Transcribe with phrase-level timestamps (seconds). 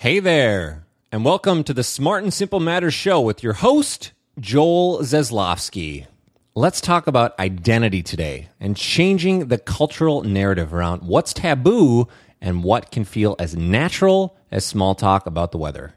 [0.00, 5.00] Hey there, and welcome to the Smart and Simple Matters Show with your host, Joel
[5.00, 6.06] Zaslofsky.
[6.54, 12.06] Let's talk about identity today and changing the cultural narrative around what's taboo
[12.40, 15.94] and what can feel as natural as small talk about the weather.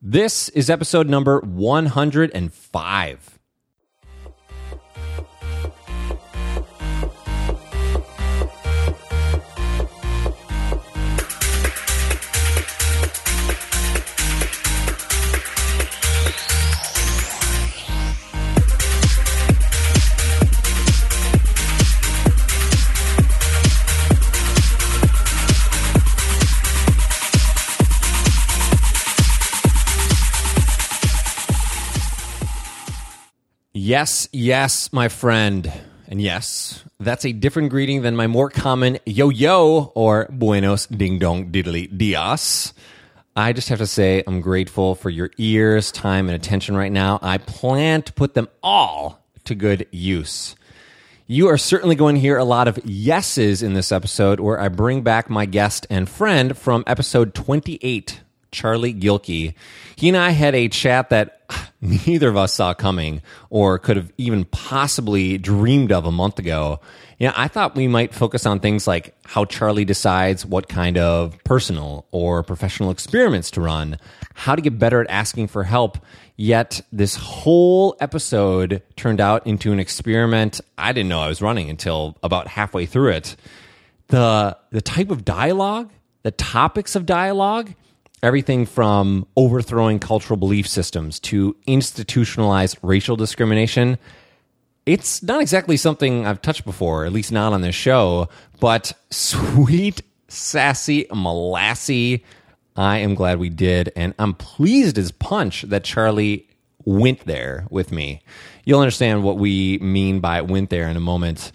[0.00, 3.31] This is episode number 105.
[33.84, 35.68] Yes, yes, my friend.
[36.06, 41.18] And yes, that's a different greeting than my more common yo yo or buenos ding
[41.18, 42.74] dong diddly dias.
[43.34, 47.18] I just have to say, I'm grateful for your ears, time, and attention right now.
[47.22, 50.54] I plan to put them all to good use.
[51.26, 54.68] You are certainly going to hear a lot of yeses in this episode, where I
[54.68, 58.21] bring back my guest and friend from episode 28
[58.52, 59.54] Charlie Gilkey.
[59.96, 61.40] He and I had a chat that
[61.80, 66.80] neither of us saw coming or could have even possibly dreamed of a month ago.
[67.18, 71.36] Yeah, I thought we might focus on things like how Charlie decides what kind of
[71.44, 73.98] personal or professional experiments to run,
[74.34, 75.98] how to get better at asking for help.
[76.36, 81.70] Yet this whole episode turned out into an experiment I didn't know I was running
[81.70, 83.36] until about halfway through it.
[84.08, 85.92] The the type of dialogue,
[86.22, 87.72] the topics of dialogue,
[88.22, 93.98] everything from overthrowing cultural belief systems to institutionalized racial discrimination.
[94.86, 98.28] It's not exactly something I've touched before, at least not on this show,
[98.60, 102.22] but sweet, sassy, molassy.
[102.76, 106.48] I am glad we did, and I'm pleased as punch that Charlie
[106.84, 108.22] went there with me.
[108.64, 111.52] You'll understand what we mean by went there in a moment.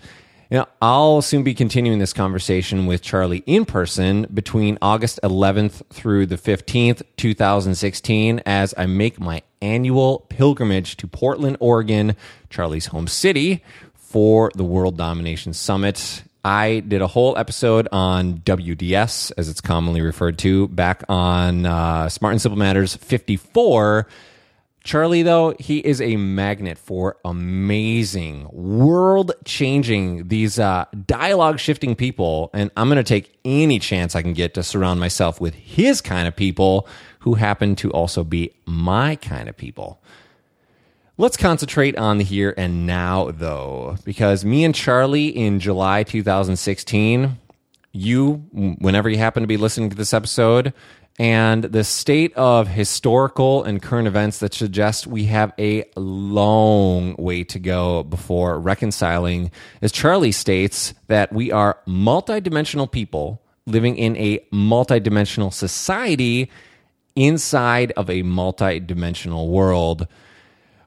[0.49, 5.85] You know, I'll soon be continuing this conversation with Charlie in person between August 11th
[5.89, 12.15] through the 15th, 2016, as I make my annual pilgrimage to Portland, Oregon,
[12.49, 13.61] Charlie's home city,
[13.93, 16.23] for the World Domination Summit.
[16.45, 22.07] I did a whole episode on WDS, as it's commonly referred to, back on uh,
[22.07, 24.07] Smart and Simple Matters 54
[24.87, 32.49] Charlie, though, he is a magnet for amazing, world changing, these uh, dialogue shifting people.
[32.53, 35.99] And I'm going to take any chance I can get to surround myself with his
[35.99, 36.87] kind of people
[37.19, 40.01] who happen to also be my kind of people.
[41.17, 47.37] Let's concentrate on the here and now, though, because me and Charlie in July 2016,
[47.91, 50.73] you, whenever you happen to be listening to this episode,
[51.17, 57.43] and the state of historical and current events that suggest we have a long way
[57.45, 59.49] to go before reconciling,
[59.81, 66.51] as Charlie states, that we are multidimensional people living in a multidimensional society
[67.15, 70.07] inside of a multidimensional world.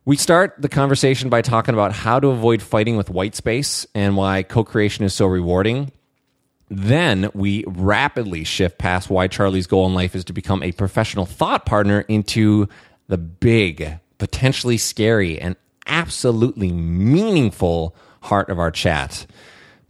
[0.05, 4.17] We start the conversation by talking about how to avoid fighting with white space and
[4.17, 5.91] why co creation is so rewarding.
[6.71, 11.27] Then we rapidly shift past why Charlie's goal in life is to become a professional
[11.27, 12.69] thought partner into
[13.09, 19.27] the big, potentially scary, and absolutely meaningful heart of our chat.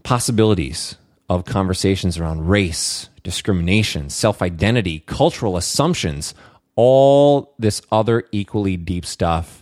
[0.02, 0.96] Possibilities
[1.28, 6.34] of conversations around race, discrimination, self identity, cultural assumptions,
[6.76, 9.59] all this other equally deep stuff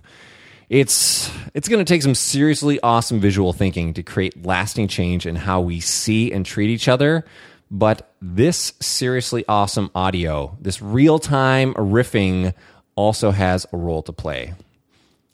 [0.68, 5.34] it's it's going to take some seriously awesome visual thinking to create lasting change in
[5.36, 7.24] how we see and treat each other.
[7.70, 12.54] But this seriously awesome audio this real-time riffing
[12.96, 14.54] also has a role to play.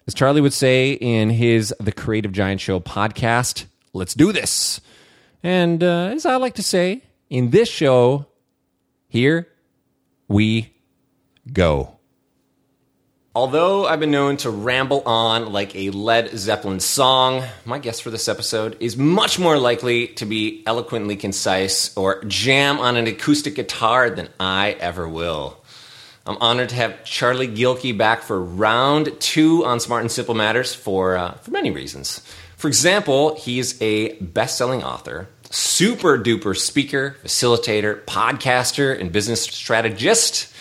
[0.07, 4.81] As charlie would say in his the creative giant show podcast let's do this.
[5.43, 8.27] And uh, as i like to say in this show
[9.09, 9.49] here
[10.29, 10.73] we
[11.53, 11.94] go
[13.37, 18.11] Although I've been known to ramble on like a Led Zeppelin song, my guest for
[18.11, 23.57] this episode is much more likely to be eloquently concise or jam on an acoustic
[23.57, 25.61] guitar than I ever will.
[26.25, 30.73] I'm honored to have Charlie Gilkey back for round two on Smart and Simple Matters
[30.73, 32.21] for, uh, for many reasons.
[32.57, 40.54] For example, he's a best selling author, super duper speaker, facilitator, podcaster, and business strategist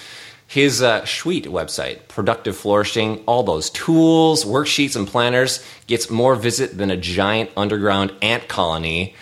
[0.54, 6.78] his uh, Sweet website, Productive Flourishing, all those tools, worksheets, and planners gets more visit
[6.78, 9.16] than a giant underground ant colony.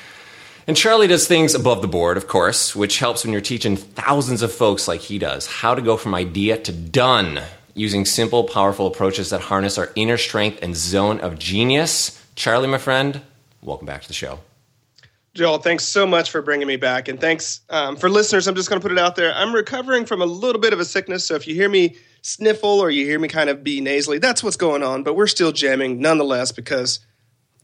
[0.68, 4.42] And Charlie does things above the board, of course, which helps when you're teaching thousands
[4.42, 7.39] of folks like he does how to go from idea to done
[7.75, 12.22] using simple, powerful approaches that harness our inner strength and zone of genius.
[12.36, 13.22] Charlie, my friend,
[13.62, 14.39] welcome back to the show.
[15.33, 17.07] Joel, thanks so much for bringing me back.
[17.07, 18.48] And thanks um, for listeners.
[18.48, 19.33] I'm just going to put it out there.
[19.33, 21.25] I'm recovering from a little bit of a sickness.
[21.25, 24.44] So if you hear me sniffle or you hear me kind of be nasally, that's
[24.44, 25.04] what's going on.
[25.04, 27.00] But we're still jamming nonetheless because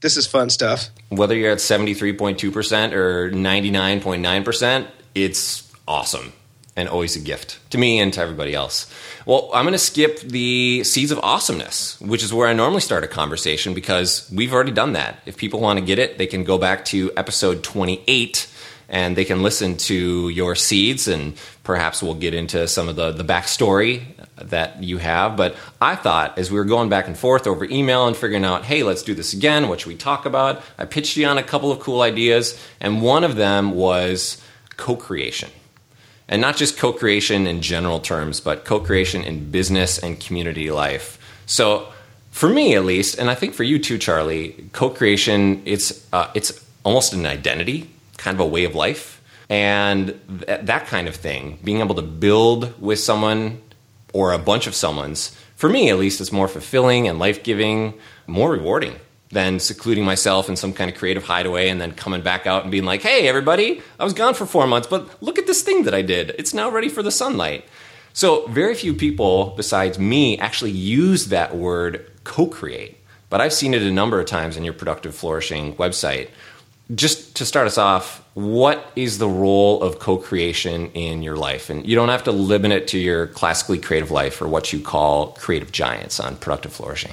[0.00, 0.88] this is fun stuff.
[1.10, 6.32] Whether you're at 73.2% or 99.9%, it's awesome
[6.78, 8.86] and always a gift to me and to everybody else.
[9.26, 13.02] Well, I'm going to skip the seeds of awesomeness, which is where I normally start
[13.02, 15.18] a conversation because we've already done that.
[15.26, 18.48] If people want to get it, they can go back to episode 28
[18.88, 21.34] and they can listen to your seeds and
[21.64, 24.04] perhaps we'll get into some of the, the backstory
[24.36, 25.36] that you have.
[25.36, 28.64] But I thought as we were going back and forth over email and figuring out,
[28.64, 29.68] hey, let's do this again.
[29.68, 30.62] What should we talk about?
[30.78, 34.40] I pitched you on a couple of cool ideas, and one of them was
[34.76, 35.50] co creation.
[36.28, 40.70] And not just co creation in general terms, but co creation in business and community
[40.70, 41.18] life.
[41.46, 41.88] So,
[42.30, 46.30] for me at least, and I think for you too, Charlie, co creation, it's, uh,
[46.34, 49.22] it's almost an identity, kind of a way of life.
[49.48, 53.62] And th- that kind of thing, being able to build with someone
[54.12, 57.94] or a bunch of someone's, for me at least, is more fulfilling and life giving,
[58.26, 58.96] more rewarding
[59.30, 62.72] than secluding myself in some kind of creative hideaway and then coming back out and
[62.72, 65.84] being like, hey, everybody, I was gone for four months, but look at this thing
[65.84, 66.34] that I did.
[66.38, 67.64] It's now ready for the sunlight.
[68.14, 72.98] So, very few people besides me actually use that word co create,
[73.30, 76.30] but I've seen it a number of times in your Productive Flourishing website
[76.94, 81.70] just to start us off, what is the role of co creation in your life?
[81.70, 84.80] And you don't have to limit it to your classically creative life or what you
[84.80, 87.12] call creative giants on productive flourishing.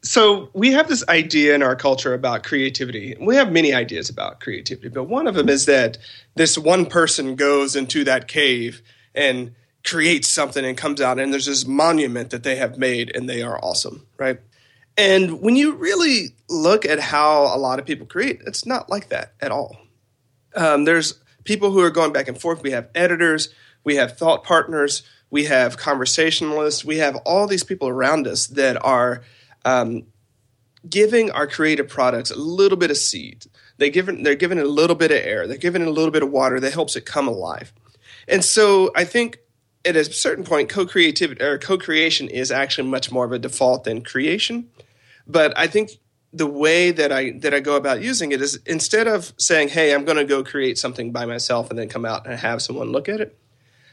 [0.00, 3.16] So, we have this idea in our culture about creativity.
[3.20, 5.98] We have many ideas about creativity, but one of them is that
[6.36, 8.80] this one person goes into that cave
[9.12, 13.28] and creates something and comes out, and there's this monument that they have made, and
[13.28, 14.40] they are awesome, right?
[14.96, 19.08] And when you really look at how a lot of people create, it's not like
[19.08, 19.76] that at all.
[20.54, 21.14] Um, there's
[21.44, 22.62] people who are going back and forth.
[22.62, 23.48] We have editors,
[23.84, 28.82] we have thought partners, we have conversationalists, we have all these people around us that
[28.84, 29.22] are
[29.64, 30.04] um,
[30.88, 33.46] giving our creative products a little bit of seed.
[33.78, 35.46] They give it, they're giving it a little bit of air.
[35.46, 37.72] They're giving it a little bit of water that helps it come alive.
[38.26, 39.38] And so I think
[39.84, 44.02] at a certain point, co-creativity or co-creation is actually much more of a default than
[44.02, 44.68] creation.
[45.26, 45.92] But I think
[46.32, 49.94] the way that I that I go about using it is instead of saying, "Hey,
[49.94, 52.92] I'm going to go create something by myself and then come out and have someone
[52.92, 53.38] look at it,"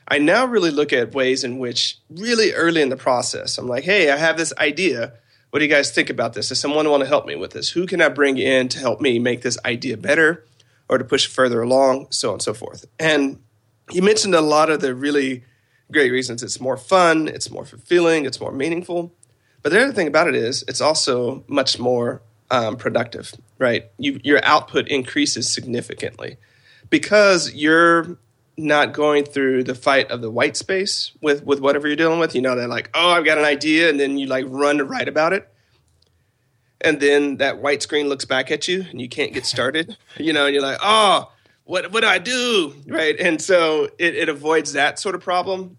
[0.08, 3.84] I now really look at ways in which really early in the process, I'm like,
[3.84, 5.14] "Hey, I have this idea.
[5.56, 6.50] What do you guys think about this?
[6.50, 7.70] Does someone want to help me with this?
[7.70, 10.44] Who can I bring in to help me make this idea better
[10.90, 13.40] or to push further along, so on and so forth?" And
[13.90, 15.46] you mentioned a lot of the really
[15.94, 16.44] great reasons.
[16.44, 19.14] It's more fun, it's more fulfilling, it's more meaningful.
[19.62, 22.22] But the other thing about it is, it's also much more
[22.52, 23.86] um, productive, right?
[23.98, 26.36] You, your output increases significantly
[26.90, 28.18] because you're
[28.58, 32.36] not going through the fight of the white space with with whatever you're dealing with.
[32.36, 34.86] You know, they're like, oh, I've got an idea, and then you like run to
[34.86, 35.48] write about it,
[36.82, 39.98] and then that white screen looks back at you, and you can't get started.
[40.18, 41.32] you know, and you're like, oh,
[41.66, 43.20] what what do I do, right?
[43.20, 45.78] And so it, it avoids that sort of problem.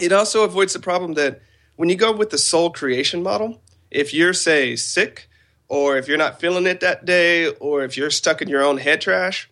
[0.00, 1.42] It also avoids the problem that
[1.76, 5.28] when you go with the sole creation model, if you're, say, sick,
[5.68, 8.78] or if you're not feeling it that day, or if you're stuck in your own
[8.78, 9.50] head trash,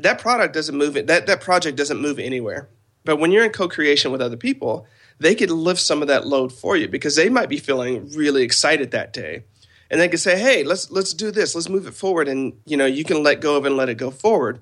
[0.00, 1.06] that product doesn't move it.
[1.06, 2.68] That, that project doesn't move anywhere.
[3.04, 4.86] But when you're in co creation with other people,
[5.18, 8.42] they could lift some of that load for you because they might be feeling really
[8.42, 9.44] excited that day.
[9.90, 12.28] And they can say, hey, let's let's do this, let's move it forward.
[12.28, 14.60] And you know, you can let go of and let it go forward.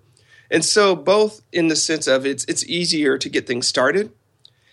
[0.51, 4.13] And so both in the sense of it's it's easier to get things started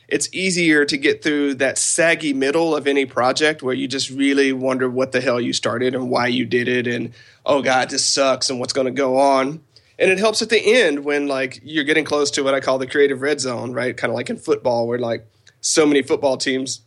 [0.09, 4.51] it's easier to get through that saggy middle of any project where you just really
[4.51, 7.13] wonder what the hell you started and why you did it and
[7.45, 9.61] oh god this sucks and what's going to go on
[9.99, 12.77] and it helps at the end when like you're getting close to what i call
[12.77, 15.27] the creative red zone right kind of like in football where like
[15.61, 16.81] so many football teams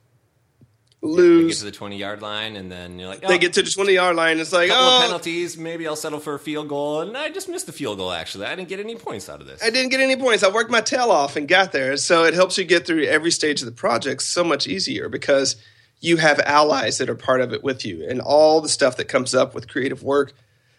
[1.02, 1.42] lose.
[1.42, 3.62] They get to the twenty yard line, and then you're like, oh, they get to
[3.62, 4.38] the twenty yard line.
[4.38, 5.58] It's like, couple oh, of penalties.
[5.58, 8.12] Maybe I'll settle for a field goal, and I just missed the field goal.
[8.12, 9.62] Actually, I didn't get any points out of this.
[9.62, 10.42] I didn't get any points.
[10.42, 11.96] I worked my tail off and got there.
[11.96, 15.56] So it helps you get through every stage of the project so much easier because
[16.00, 19.08] you have allies that are part of it with you, and all the stuff that
[19.08, 20.32] comes up with creative work.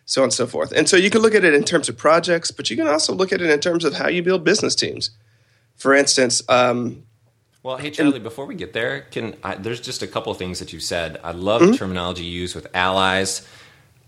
[0.06, 0.72] So on and so forth.
[0.74, 3.14] And so you can look at it in terms of projects, but you can also
[3.14, 5.12] look at it in terms of how you build business teams.
[5.76, 7.04] For instance, um,
[7.64, 10.38] well, hey Charlie, and, before we get there, can I, there's just a couple of
[10.38, 11.20] things that you said.
[11.24, 11.72] I love mm-hmm.
[11.72, 13.48] the terminology you use with allies,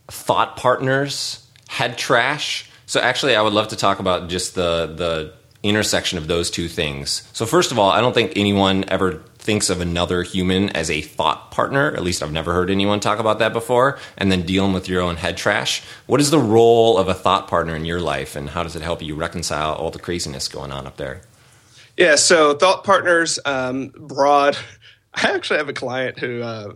[0.10, 2.70] thought partners, head trash.
[2.86, 5.34] So actually, I would love to talk about just the the
[5.64, 7.28] intersection of those two things.
[7.34, 11.02] So first of all, I don't think anyone ever thinks of another human as a
[11.02, 11.94] thought partner.
[11.94, 14.00] At least I've never heard anyone talk about that before.
[14.18, 15.84] And then dealing with your own head trash.
[16.08, 18.82] What is the role of a thought partner in your life, and how does it
[18.82, 21.22] help you reconcile all the craziness going on up there?
[21.96, 24.58] Yeah, so thought partners, um, broad.
[25.14, 26.74] I actually have a client who uh,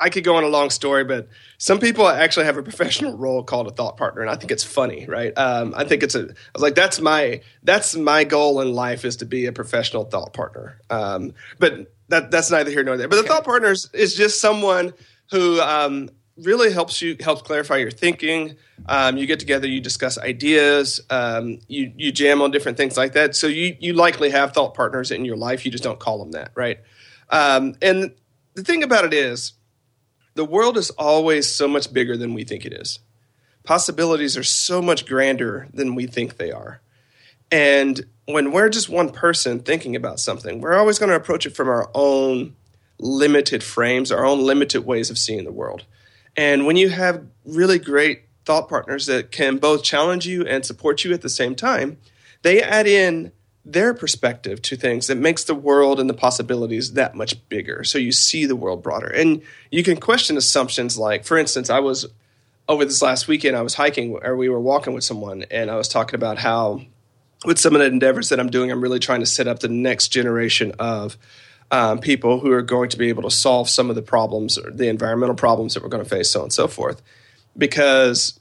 [0.00, 1.28] I could go on a long story, but
[1.58, 4.64] some people actually have a professional role called a thought partner, and I think it's
[4.64, 5.32] funny, right?
[5.36, 6.22] Um, I think it's a.
[6.22, 10.04] I was like, that's my that's my goal in life is to be a professional
[10.04, 10.80] thought partner.
[10.88, 13.08] Um, but that that's neither here nor there.
[13.08, 14.94] But the thought partners is just someone
[15.30, 18.56] who um, really helps you helps clarify your thinking.
[18.86, 23.12] Um, you get together, you discuss ideas, um, you you jam on different things like
[23.12, 23.36] that.
[23.36, 25.64] So you you likely have thought partners in your life.
[25.64, 26.78] You just don't call them that, right?
[27.28, 28.12] Um, and
[28.54, 29.52] the thing about it is
[30.34, 33.00] the world is always so much bigger than we think it is.
[33.64, 36.80] Possibilities are so much grander than we think they are.
[37.50, 41.56] And when we're just one person thinking about something, we're always going to approach it
[41.56, 42.54] from our own
[42.98, 45.84] limited frames, our own limited ways of seeing the world.
[46.36, 51.04] And when you have really great thought partners that can both challenge you and support
[51.04, 51.98] you at the same time,
[52.42, 53.32] they add in
[53.64, 57.84] their perspective to things that makes the world and the possibilities that much bigger.
[57.84, 59.08] So you see the world broader.
[59.08, 62.06] And you can question assumptions like, for instance, I was
[62.68, 65.76] over this last weekend, I was hiking or we were walking with someone, and I
[65.76, 66.80] was talking about how,
[67.44, 69.68] with some of the endeavors that I'm doing, I'm really trying to set up the
[69.68, 71.18] next generation of
[71.72, 74.70] um, people who are going to be able to solve some of the problems, or
[74.70, 77.02] the environmental problems that we're going to face, so on and so forth.
[77.58, 78.38] Because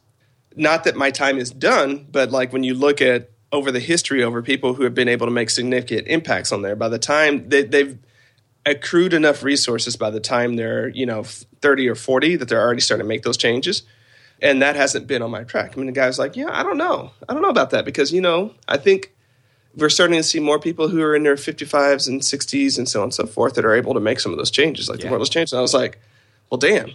[0.56, 4.24] not that my time is done, but like when you look at over the history
[4.24, 6.76] over people who have been able to make significant impacts on there.
[6.76, 7.98] By the time they, they've
[8.66, 12.82] accrued enough resources by the time they're you know 30 or 40 that they're already
[12.82, 13.84] starting to make those changes.
[14.42, 15.74] And that hasn't been on my track.
[15.74, 17.12] I mean the guy's like yeah i don't know.
[17.28, 19.14] I don't know about that because you know i think
[19.76, 23.02] we're starting to see more people who are in their 55s and 60s and so
[23.02, 24.90] on and so forth that are able to make some of those changes.
[24.90, 25.06] Like yeah.
[25.06, 25.54] the world has changed.
[25.54, 26.00] And i was like
[26.50, 26.92] well damn.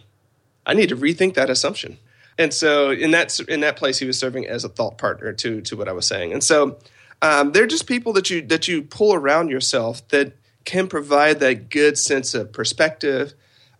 [0.67, 1.99] I need to rethink that assumption
[2.39, 5.61] and so in that in that place, he was serving as a thought partner to
[5.63, 6.33] to what I was saying.
[6.33, 6.79] And so
[7.23, 10.33] um, they're just people that you that you pull around yourself that
[10.65, 13.35] can provide that good sense of perspective.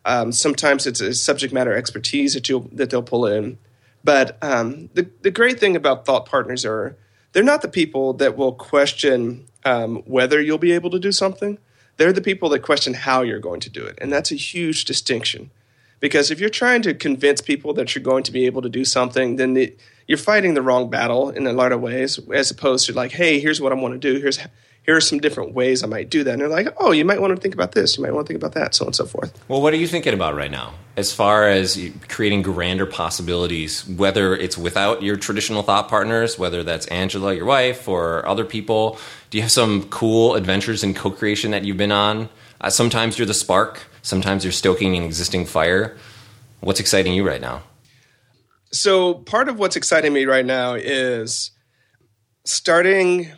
[0.05, 3.59] Um, sometimes it's a subject matter expertise that you that they'll pull in.
[4.05, 6.97] But um, the the great thing about thought partners are
[7.33, 11.59] they're not the people that will question um, whether you'll be able to do something.
[11.97, 14.85] They're the people that question how you're going to do it, and that's a huge
[14.85, 15.51] distinction.
[16.05, 18.85] Because if you're trying to convince people that you're going to be able to do
[18.85, 19.73] something, then
[20.07, 23.41] you're fighting the wrong battle in a lot of ways, as opposed to like, hey,
[23.41, 24.21] here's what I want to do.
[24.21, 24.39] Here's
[24.83, 26.33] here are some different ways I might do that.
[26.33, 27.97] And they're like, oh, you might want to think about this.
[27.97, 29.33] You might want to think about that, so on and so forth.
[29.49, 34.37] Well, what are you thinking about right now as far as creating grander possibilities, whether
[34.37, 38.99] it's without your traditional thought partners, whether that's Angela, your wife, or other people?
[39.31, 42.29] Do you have some cool adventures in co creation that you've been on?
[42.61, 45.97] Uh, sometimes you're the spark, sometimes you're stoking an existing fire.
[46.61, 47.63] What's exciting you right now?
[48.71, 51.51] So, part of what's exciting me right now is
[52.45, 53.31] starting,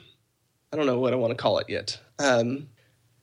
[0.73, 2.69] I don't know what I want to call it yet, um,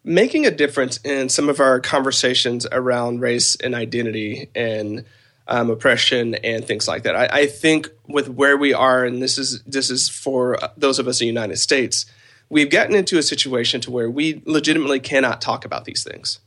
[0.03, 5.05] making a difference in some of our conversations around race and identity and
[5.47, 7.15] um, oppression and things like that.
[7.15, 11.07] I, I, think with where we are, and this is this is for those of
[11.07, 12.05] us in the United States,
[12.49, 16.39] we've gotten into a situation to where we legitimately cannot talk about these things.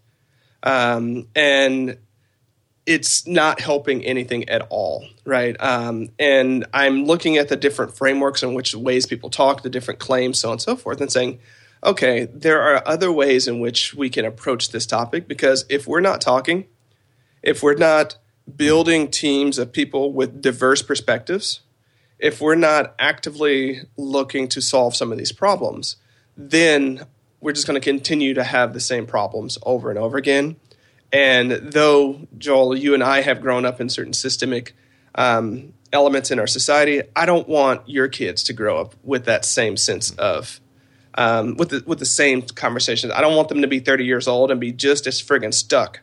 [0.63, 1.99] Um, and
[2.87, 5.57] it's not helping anything at all, right?
[5.59, 9.99] Um, and I'm looking at the different frameworks in which ways people talk, the different
[9.99, 11.41] claims, so on and so forth, and saying,
[11.83, 16.01] okay, there are other ways in which we can approach this topic because if we're
[16.01, 16.67] not talking,
[17.43, 18.17] if we're not
[18.55, 21.61] building teams of people with diverse perspectives,
[22.19, 25.97] if we're not actively looking to solve some of these problems,
[26.37, 27.05] then
[27.47, 30.57] we're just going to continue to have the same problems over and over again.
[31.13, 34.75] And though, Joel, you and I have grown up in certain systemic
[35.15, 39.45] um, elements in our society, I don't want your kids to grow up with that
[39.45, 40.61] same sense of.
[41.15, 44.27] Um, with the with the same conversations, I don't want them to be 30 years
[44.27, 46.01] old and be just as friggin' stuck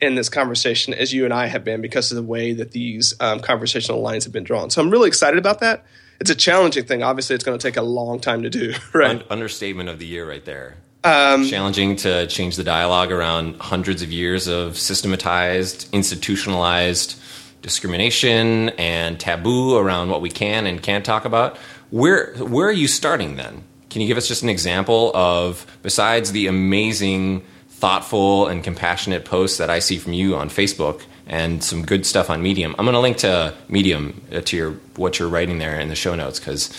[0.00, 3.14] in this conversation as you and I have been because of the way that these
[3.20, 4.70] um, conversational lines have been drawn.
[4.70, 5.84] So I'm really excited about that.
[6.20, 7.02] It's a challenging thing.
[7.02, 8.74] Obviously, it's going to take a long time to do.
[8.92, 9.10] Right?
[9.10, 10.76] Un- understatement of the year, right there.
[11.02, 17.18] Um, challenging to change the dialogue around hundreds of years of systematized, institutionalized
[17.62, 21.56] discrimination and taboo around what we can and can't talk about.
[21.90, 23.64] Where where are you starting then?
[23.88, 29.56] Can you give us just an example of besides the amazing thoughtful and compassionate posts
[29.58, 32.74] that I see from you on Facebook and some good stuff on Medium.
[32.76, 35.94] I'm going to link to Medium uh, to your what you're writing there in the
[35.94, 36.76] show notes because,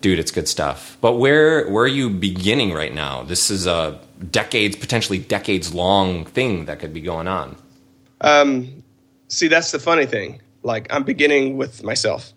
[0.00, 0.98] dude, it's good stuff.
[1.00, 3.22] But where where are you beginning right now?
[3.22, 7.56] This is a decades, potentially decades long thing that could be going on.
[8.20, 8.82] Um,
[9.28, 10.42] see, that's the funny thing.
[10.64, 12.32] Like I'm beginning with myself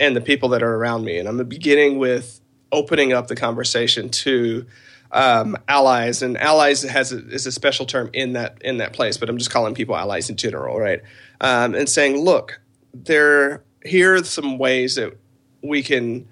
[0.00, 2.40] and the people that are around me, and I'm beginning with
[2.72, 4.64] opening up the conversation to
[5.12, 9.16] um, allies, and allies has a, is a special term in that in that place,
[9.16, 11.02] but I'm just calling people allies in general, right?
[11.40, 12.60] Um, and saying, look,
[12.94, 15.16] there here are some ways that
[15.62, 16.28] we can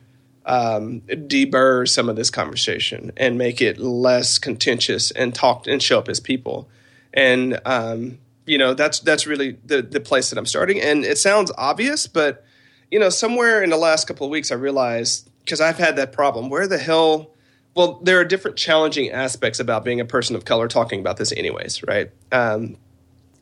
[0.47, 5.99] um, deburr some of this conversation and make it less contentious and talk and show
[5.99, 6.69] up as people.
[7.13, 10.81] And um, you know that's that's really the the place that I'm starting.
[10.81, 12.45] And it sounds obvious, but
[12.91, 16.13] you know somewhere in the last couple of weeks I realized because I've had that
[16.13, 16.49] problem.
[16.49, 17.31] Where the hell
[17.75, 21.33] well, there are different challenging aspects about being a person of color talking about this,
[21.33, 22.11] anyways, right?
[22.33, 22.77] Um,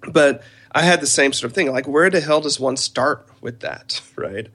[0.08, 0.42] but
[0.72, 1.70] I had the same sort of thing.
[1.70, 4.48] Like, where the hell does one start with that, right?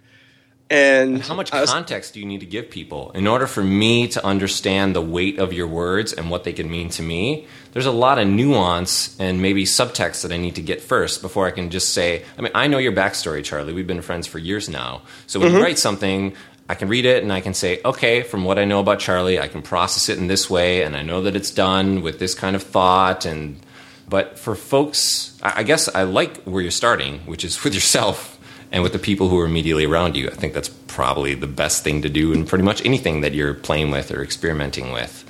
[0.71, 3.61] And, and how much was, context do you need to give people in order for
[3.61, 7.45] me to understand the weight of your words and what they can mean to me?
[7.73, 11.45] There's a lot of nuance and maybe subtext that I need to get first before
[11.45, 13.73] I can just say, I mean, I know your backstory, Charlie.
[13.73, 15.01] We've been friends for years now.
[15.27, 15.57] So when mm-hmm.
[15.57, 16.35] you write something,
[16.71, 19.37] I can read it and I can say, okay, from what I know about Charlie,
[19.37, 22.33] I can process it in this way, and I know that it's done with this
[22.33, 23.25] kind of thought.
[23.25, 23.59] And
[24.07, 28.39] but for folks, I guess I like where you're starting, which is with yourself
[28.71, 30.29] and with the people who are immediately around you.
[30.29, 33.53] I think that's probably the best thing to do in pretty much anything that you're
[33.53, 35.25] playing with or experimenting with.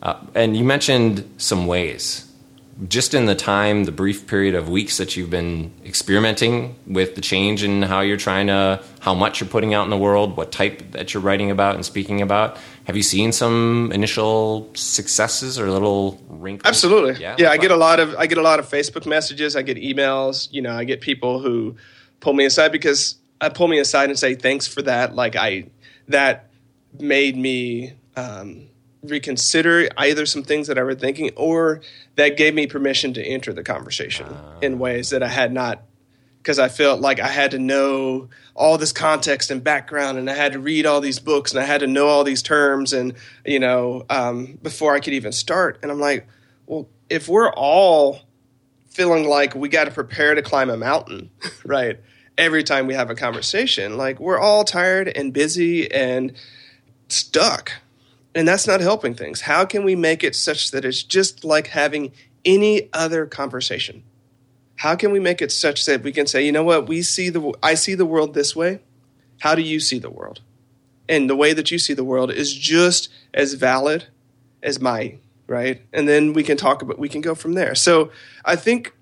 [0.00, 2.32] Uh, and you mentioned some ways
[2.88, 7.20] just in the time, the brief period of weeks that you've been experimenting with the
[7.20, 10.50] change in how you're trying to, how much you're putting out in the world, what
[10.50, 15.70] type that you're writing about and speaking about, have you seen some initial successes or
[15.70, 16.68] little wrinkles?
[16.68, 17.22] Absolutely.
[17.22, 19.62] Yeah, yeah I get a lot of I get a lot of Facebook messages, I
[19.62, 21.76] get emails, you know, I get people who
[22.20, 25.14] pull me aside because I pull me aside and say thanks for that.
[25.14, 25.66] Like I
[26.08, 26.50] that
[26.98, 28.68] made me um,
[29.04, 31.80] reconsider either some things that I were thinking or
[32.16, 35.82] that gave me permission to enter the conversation uh, in ways that I had not
[36.38, 40.34] because I felt like I had to know all this context and background and I
[40.34, 43.14] had to read all these books and I had to know all these terms and
[43.44, 45.78] you know um, before I could even start.
[45.82, 46.26] And I'm like
[46.66, 48.20] well if we're all
[48.88, 51.30] feeling like we got to prepare to climb a mountain
[51.64, 52.00] right
[52.38, 56.32] every time we have a conversation like we're all tired and busy and
[57.08, 57.72] stuck
[58.34, 59.42] and that's not helping things.
[59.42, 62.12] How can we make it such that it's just like having
[62.44, 64.02] any other conversation?
[64.76, 67.28] How can we make it such that we can say, you know what, we see
[67.28, 68.80] the I see the world this way.
[69.40, 70.40] How do you see the world?
[71.08, 74.06] And the way that you see the world is just as valid
[74.62, 75.82] as my, right?
[75.92, 77.74] And then we can talk about we can go from there.
[77.74, 78.10] So
[78.44, 78.94] I think,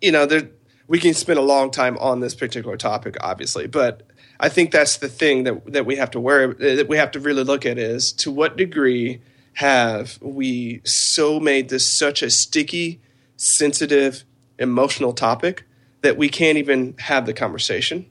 [0.00, 0.48] you know, there
[0.86, 4.02] we can spend a long time on this particular topic, obviously, but
[4.40, 7.20] I think that's the thing that that we have to worry that we have to
[7.20, 9.20] really look at is to what degree
[9.54, 13.00] have we so made this such a sticky,
[13.36, 14.24] sensitive,
[14.58, 15.64] emotional topic
[16.02, 18.06] that we can't even have the conversation,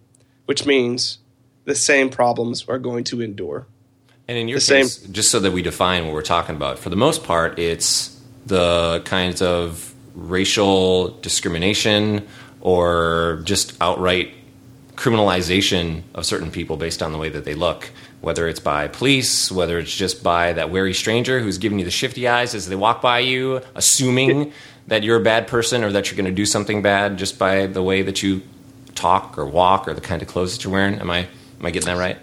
[0.45, 1.19] which means
[1.63, 3.65] the same problems are going to endure.
[4.27, 6.79] And in your the case, same, just so that we define what we're talking about,
[6.79, 12.27] for the most part, it's the kinds of racial discrimination
[12.59, 14.33] or just outright
[14.97, 19.51] criminalization of certain people based on the way that they look, whether it's by police,
[19.51, 22.75] whether it's just by that wary stranger who's giving you the shifty eyes as they
[22.75, 24.51] walk by you, assuming
[24.87, 27.67] that you're a bad person or that you're going to do something bad just by
[27.67, 28.41] the way that you
[28.95, 30.99] talk or walk or the kind of clothes that you're wearing.
[30.99, 31.19] Am I
[31.59, 32.17] am I getting that right?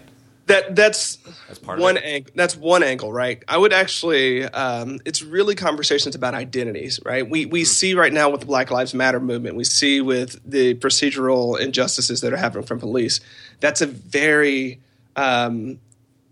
[0.46, 2.32] That that's, that's part one angle.
[2.34, 3.42] That's one angle, right?
[3.48, 4.44] I would actually.
[4.44, 7.28] Um, it's really conversations about identities, right?
[7.28, 7.66] We we mm-hmm.
[7.66, 9.56] see right now with the Black Lives Matter movement.
[9.56, 13.20] We see with the procedural injustices that are happening from police.
[13.60, 14.80] That's a very
[15.16, 15.80] um,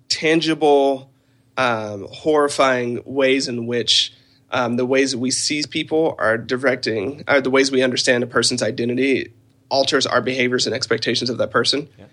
[0.09, 1.11] tangible,
[1.57, 4.15] um, horrifying ways in which.
[4.55, 8.27] Um, the ways that we see people are directing, are the ways we understand a
[8.27, 9.33] person's identity
[9.71, 11.89] alters our behaviors and expectations of that person.
[11.99, 12.05] Yeah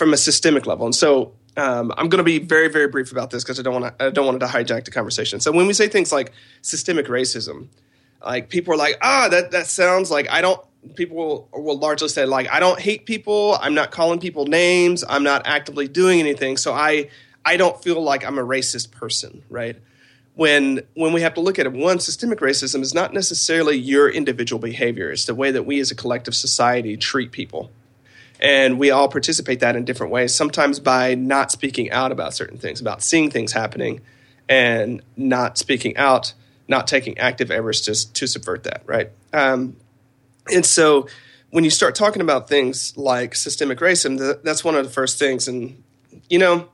[0.00, 0.86] from a systemic level.
[0.86, 3.80] And so um, I'm going to be very, very brief about this because I don't
[3.80, 4.06] want to.
[4.06, 5.40] I don't want to hijack the conversation.
[5.40, 6.32] So when we say things like
[6.62, 7.68] systemic racism,
[8.24, 10.60] like people are like, ah, that that sounds like I don't.
[10.94, 13.58] People will, will largely say like, I don't hate people.
[13.60, 15.04] I'm not calling people names.
[15.06, 16.56] I'm not actively doing anything.
[16.56, 17.10] So I
[17.44, 19.76] I don't feel like I'm a racist person, right?
[20.34, 24.08] When when we have to look at it, one systemic racism is not necessarily your
[24.08, 25.10] individual behavior.
[25.10, 27.70] It's the way that we as a collective society treat people
[28.40, 32.58] and we all participate that in different ways sometimes by not speaking out about certain
[32.58, 34.00] things about seeing things happening
[34.48, 36.34] and not speaking out
[36.70, 39.10] not taking active efforts to, to subvert that, right?
[39.32, 39.76] Um,
[40.54, 41.08] and so
[41.50, 45.48] when you start talking about things like systemic racism, that's one of the first things.
[45.48, 45.82] And,
[46.30, 46.68] you know,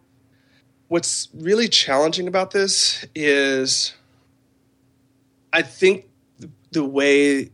[0.88, 3.94] what's really challenging about this is
[5.50, 6.04] I think
[6.72, 7.50] the way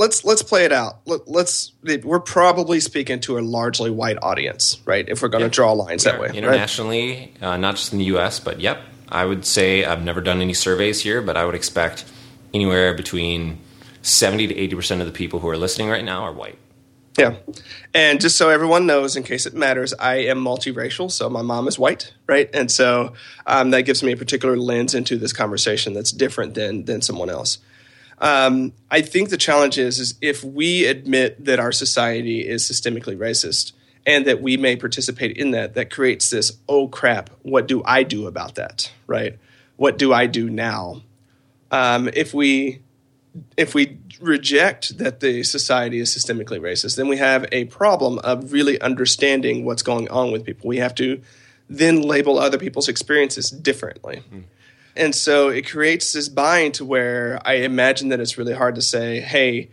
[0.00, 1.00] let's let's play it out.
[1.06, 5.06] Let, us we're probably speaking to a largely white audience, right?
[5.06, 5.52] If we're going to yep.
[5.52, 7.48] draw lines that way, internationally, right?
[7.48, 10.54] uh, not just in the U.S., but yep, I would say I've never done any
[10.54, 12.06] surveys here, but I would expect
[12.52, 13.60] anywhere between
[14.02, 16.58] seventy to eighty percent of the people who are listening right now are white.
[17.18, 17.34] Yeah.
[17.92, 21.10] And just so everyone knows, in case it matters, I am multiracial.
[21.10, 22.48] So my mom is white, right?
[22.54, 23.12] And so
[23.46, 27.28] um, that gives me a particular lens into this conversation that's different than, than someone
[27.28, 27.58] else.
[28.20, 33.16] Um, I think the challenge is, is if we admit that our society is systemically
[33.16, 33.72] racist
[34.06, 38.02] and that we may participate in that, that creates this, oh crap, what do I
[38.02, 39.38] do about that, right?
[39.76, 41.02] What do I do now?
[41.70, 42.82] Um, if we
[43.56, 48.52] if we reject that the society is systemically racist, then we have a problem of
[48.52, 50.66] really understanding what's going on with people.
[50.66, 51.22] We have to
[51.68, 54.24] then label other people's experiences differently.
[54.34, 54.44] Mm.
[54.96, 58.82] And so it creates this bind to where I imagine that it's really hard to
[58.82, 59.70] say, hey,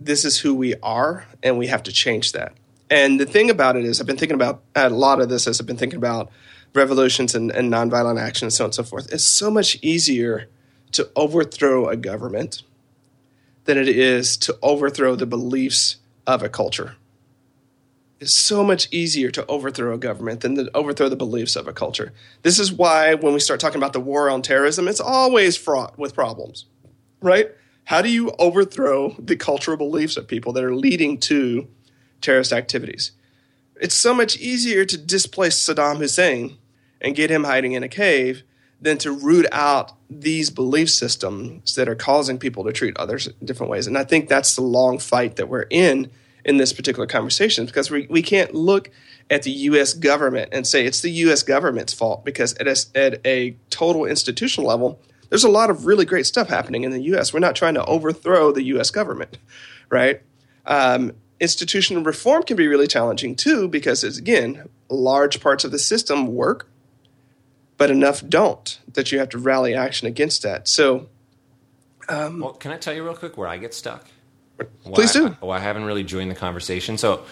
[0.00, 2.54] this is who we are, and we have to change that.
[2.90, 5.60] And the thing about it is, I've been thinking about a lot of this as
[5.60, 6.30] I've been thinking about
[6.74, 9.12] revolutions and, and nonviolent action and so on and so forth.
[9.12, 10.48] It's so much easier
[10.92, 12.62] to overthrow a government
[13.64, 16.96] than it is to overthrow the beliefs of a culture.
[18.18, 21.72] It's so much easier to overthrow a government than to overthrow the beliefs of a
[21.72, 22.14] culture.
[22.42, 25.98] This is why when we start talking about the war on terrorism, it's always fraught
[25.98, 26.64] with problems,
[27.20, 27.50] right?
[27.84, 31.68] How do you overthrow the cultural beliefs of people that are leading to
[32.22, 33.12] terrorist activities?
[33.78, 36.56] It's so much easier to displace Saddam Hussein
[37.02, 38.42] and get him hiding in a cave
[38.80, 43.70] than to root out these belief systems that are causing people to treat others different
[43.70, 43.86] ways.
[43.86, 46.10] And I think that's the long fight that we're in
[46.46, 48.88] in this particular conversation because we, we can't look
[49.28, 49.92] at the U.S.
[49.92, 51.42] government and say it's the U.S.
[51.42, 56.04] government's fault because at a, at a total institutional level, there's a lot of really
[56.04, 57.34] great stuff happening in the U.S.
[57.34, 58.92] We're not trying to overthrow the U.S.
[58.92, 59.38] government,
[59.90, 60.22] right?
[60.64, 65.80] Um, institutional reform can be really challenging too because, it's, again, large parts of the
[65.80, 66.68] system work,
[67.76, 70.68] but enough don't that you have to rally action against that.
[70.68, 71.08] So,
[72.08, 74.06] um, well, can I tell you real quick where I get stuck?
[74.84, 75.28] Please do.
[75.28, 76.98] I, well, I haven't really joined the conversation.
[76.98, 77.24] So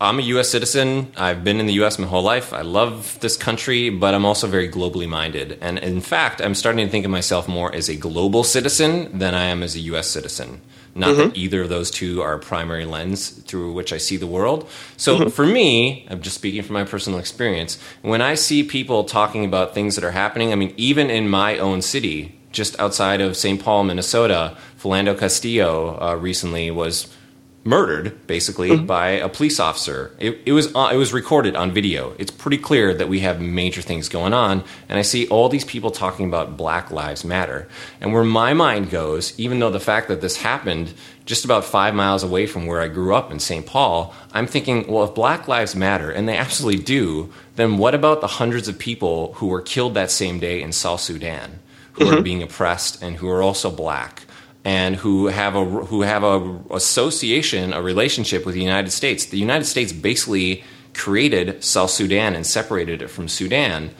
[0.00, 0.48] I'm a U.S.
[0.48, 1.12] citizen.
[1.16, 1.98] I've been in the U.S.
[1.98, 2.52] my whole life.
[2.52, 5.58] I love this country, but I'm also very globally minded.
[5.60, 9.34] And in fact, I'm starting to think of myself more as a global citizen than
[9.34, 10.08] I am as a U.S.
[10.08, 10.62] citizen.
[10.94, 11.28] Not mm-hmm.
[11.28, 14.68] that either of those two are a primary lens through which I see the world.
[14.96, 15.28] So mm-hmm.
[15.28, 19.74] for me, I'm just speaking from my personal experience, when I see people talking about
[19.74, 23.62] things that are happening, I mean, even in my own city, just outside of St.
[23.62, 27.14] Paul, Minnesota, Philando Castile uh, recently was
[27.62, 28.86] murdered basically mm-hmm.
[28.86, 30.16] by a police officer.
[30.18, 32.14] It, it was uh, it was recorded on video.
[32.18, 35.66] It's pretty clear that we have major things going on, and I see all these
[35.66, 37.68] people talking about Black Lives Matter.
[38.00, 40.94] And where my mind goes, even though the fact that this happened
[41.26, 43.66] just about five miles away from where I grew up in St.
[43.66, 48.22] Paul, I'm thinking, well, if Black Lives Matter, and they absolutely do, then what about
[48.22, 51.58] the hundreds of people who were killed that same day in South Sudan?
[51.94, 52.18] who mm-hmm.
[52.18, 54.22] are being oppressed and who are also black
[54.64, 59.26] and who have a who have a association, a relationship with the United States.
[59.26, 63.90] The United States basically created South Sudan and separated it from Sudan.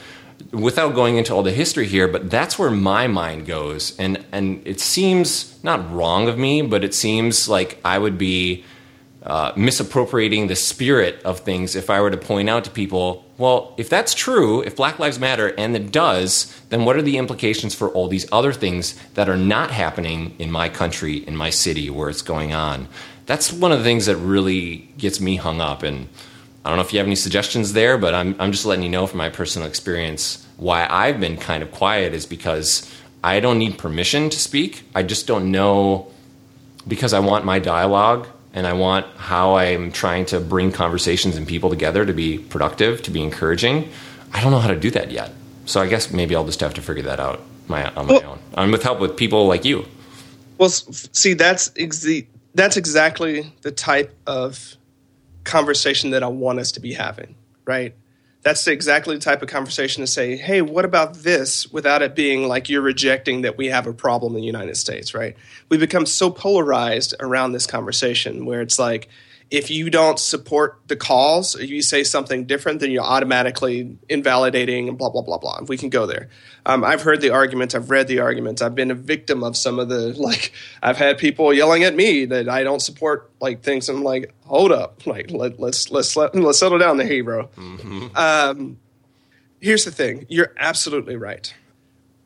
[0.52, 4.66] Without going into all the history here, but that's where my mind goes, and and
[4.66, 8.64] it seems not wrong of me, but it seems like I would be
[9.22, 13.74] uh, misappropriating the spirit of things if I were to point out to people, well,
[13.76, 17.74] if that's true, if Black Lives Matter, and it does, then what are the implications
[17.74, 21.90] for all these other things that are not happening in my country, in my city,
[21.90, 22.88] where it's going on?
[23.26, 25.82] That's one of the things that really gets me hung up.
[25.82, 26.08] And
[26.64, 28.90] I don't know if you have any suggestions there, but I'm, I'm just letting you
[28.90, 32.90] know from my personal experience why I've been kind of quiet is because
[33.22, 34.82] I don't need permission to speak.
[34.94, 36.10] I just don't know
[36.88, 41.46] because I want my dialogue and I want how I'm trying to bring conversations and
[41.46, 43.90] people together to be productive, to be encouraging.
[44.32, 45.32] I don't know how to do that yet.
[45.66, 48.32] So I guess maybe I'll just have to figure that out my, on my well,
[48.32, 48.38] own.
[48.54, 49.86] I'm with help with people like you.
[50.58, 52.06] Well, see, that's ex-
[52.54, 54.76] that's exactly the type of
[55.44, 57.34] conversation that I want us to be having,
[57.64, 57.94] right?
[58.42, 62.48] That's exactly the type of conversation to say, hey, what about this without it being
[62.48, 65.36] like you're rejecting that we have a problem in the United States, right?
[65.68, 69.08] We become so polarized around this conversation where it's like,
[69.50, 74.88] if you don't support the cause, or you say something different, then you're automatically invalidating
[74.88, 75.60] and blah blah blah blah.
[75.66, 76.28] We can go there.
[76.64, 77.74] Um, I've heard the arguments.
[77.74, 78.62] I've read the arguments.
[78.62, 80.52] I've been a victim of some of the like.
[80.82, 83.88] I've had people yelling at me that I don't support like things.
[83.88, 87.48] I'm like, hold up, like let, let's let's let, let's settle down there, hey, bro.
[87.56, 88.16] Mm-hmm.
[88.16, 88.78] Um,
[89.60, 90.26] here's the thing.
[90.28, 91.52] You're absolutely right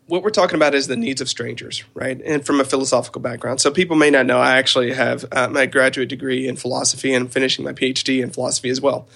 [0.06, 2.20] what we're talking about is the needs of strangers, right?
[2.24, 3.60] And from a philosophical background.
[3.60, 7.32] So people may not know I actually have uh, my graduate degree in philosophy and
[7.32, 9.08] finishing my PhD in philosophy as well.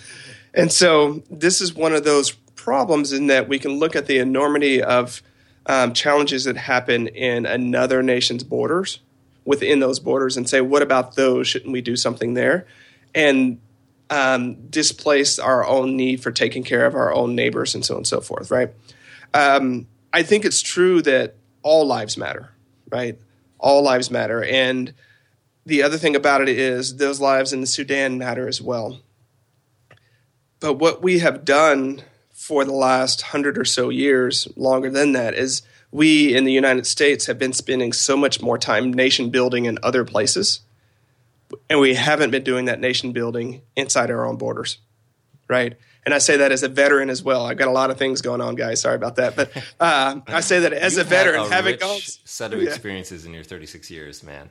[0.54, 4.18] And so this is one of those problems in that we can look at the
[4.18, 5.22] enormity of
[5.66, 9.00] um, challenges that happen in another nation's borders
[9.44, 11.48] within those borders and say, what about those?
[11.48, 12.66] Shouldn't we do something there?
[13.14, 13.60] And
[14.10, 17.98] um, displace our own need for taking care of our own neighbors and so on
[17.98, 18.70] and so forth, right?
[19.34, 22.50] Um, I think it's true that all lives matter,
[22.90, 23.18] right?
[23.58, 24.42] All lives matter.
[24.42, 24.94] And
[25.66, 29.00] the other thing about it is those lives in the Sudan matter as well.
[30.60, 35.34] But what we have done for the last hundred or so years, longer than that,
[35.34, 39.66] is we in the United States have been spending so much more time nation building
[39.66, 40.60] in other places.
[41.68, 44.78] And we haven't been doing that nation building inside our own borders,
[45.48, 45.76] right?
[46.08, 47.44] And I say that as a veteran as well.
[47.44, 48.80] I've got a lot of things going on, guys.
[48.80, 52.00] Sorry about that, but uh, I say that as You've a veteran, a having gone
[52.00, 53.28] set of experiences yeah.
[53.28, 54.48] in your 36 years, man.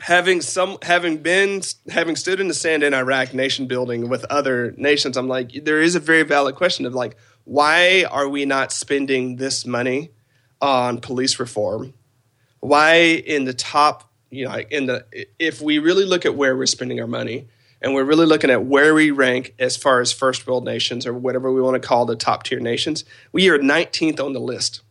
[0.00, 4.74] Having some, having been, having stood in the sand in Iraq, nation building with other
[4.76, 8.70] nations, I'm like, there is a very valid question of like, why are we not
[8.70, 10.10] spending this money
[10.60, 11.94] on police reform?
[12.60, 15.06] Why in the top, you know, in the
[15.38, 17.48] if we really look at where we're spending our money
[17.80, 21.12] and we're really looking at where we rank as far as first world nations or
[21.12, 24.82] whatever we want to call the top tier nations, we are 19th on the list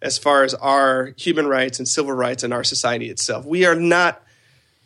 [0.00, 3.44] as far as our human rights and civil rights in our society itself.
[3.44, 4.22] We are not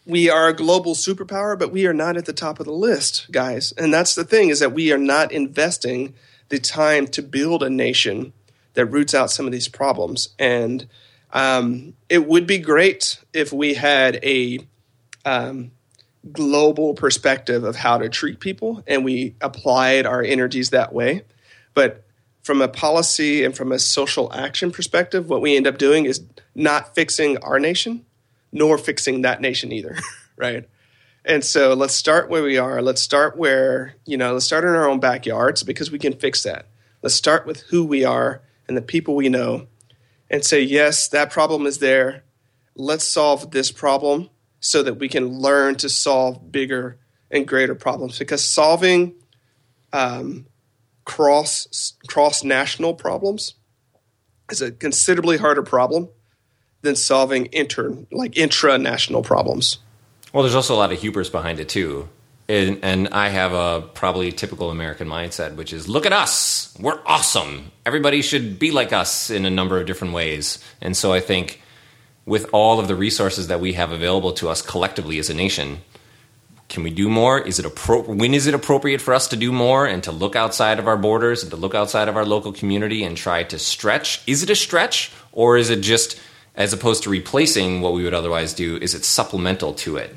[0.04, 3.30] we are a global superpower, but we are not at the top of the list,
[3.30, 3.72] guys.
[3.72, 6.14] And that's the thing is that we are not investing
[6.48, 8.32] the time to build a nation
[8.74, 10.30] that roots out some of these problems.
[10.40, 10.88] And
[11.32, 14.66] um, it would be great if we had a
[15.24, 15.70] um,
[16.30, 21.22] global perspective of how to treat people and we applied our energies that way.
[21.74, 22.04] But
[22.42, 26.24] from a policy and from a social action perspective, what we end up doing is
[26.54, 28.04] not fixing our nation,
[28.52, 29.96] nor fixing that nation either,
[30.36, 30.68] right?
[31.24, 32.82] And so let's start where we are.
[32.82, 36.42] Let's start where, you know, let's start in our own backyards because we can fix
[36.42, 36.66] that.
[37.00, 39.66] Let's start with who we are and the people we know
[40.30, 42.24] and say, yes, that problem is there.
[42.74, 44.30] Let's solve this problem
[44.62, 46.98] so that we can learn to solve bigger
[47.30, 48.18] and greater problems.
[48.18, 49.14] Because solving
[49.92, 50.46] um,
[51.04, 53.54] cross cross national problems
[54.50, 56.08] is a considerably harder problem
[56.82, 59.78] than solving inter like intra national problems.
[60.32, 62.08] Well, there's also a lot of hubris behind it too.
[62.48, 66.76] And, and, I have a probably typical American mindset, which is look at us.
[66.78, 67.70] We're awesome.
[67.86, 70.58] Everybody should be like us in a number of different ways.
[70.80, 71.61] And so I think
[72.24, 75.78] with all of the resources that we have available to us collectively as a nation,
[76.68, 77.38] can we do more?
[77.38, 80.36] Is it appro- when is it appropriate for us to do more and to look
[80.36, 83.58] outside of our borders and to look outside of our local community and try to
[83.58, 84.22] stretch?
[84.26, 86.18] Is it a stretch or is it just
[86.54, 90.14] as opposed to replacing what we would otherwise do, is it supplemental to it?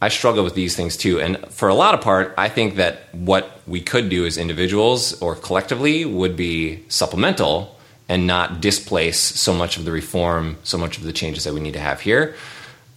[0.00, 1.20] I struggle with these things too.
[1.20, 5.20] And for a lot of part, I think that what we could do as individuals
[5.22, 7.75] or collectively would be supplemental
[8.08, 11.60] and not displace so much of the reform, so much of the changes that we
[11.60, 12.34] need to have here.